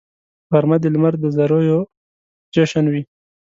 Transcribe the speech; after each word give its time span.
غرمه 0.51 0.77
د 0.81 0.85
لمر 0.93 1.13
د 1.23 1.25
زریو 1.35 1.79
جشن 2.53 2.85
وي 2.93 3.01